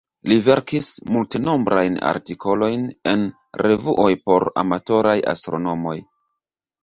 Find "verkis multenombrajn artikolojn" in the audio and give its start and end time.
0.45-2.87